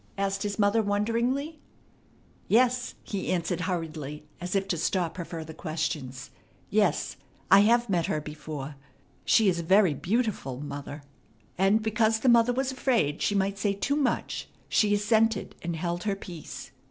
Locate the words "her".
5.17-5.25, 8.07-8.19, 16.05-16.15